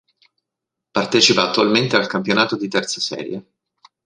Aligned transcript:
Partecipa 0.93 1.43
attualmente 1.47 1.95
al 1.95 2.07
campionato 2.07 2.57
di 2.57 2.67
terza 2.67 2.99
serie. 2.99 3.45